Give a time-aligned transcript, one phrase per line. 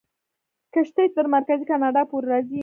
[0.73, 2.59] کښتۍ تر مرکزي کاناډا پورې راځي.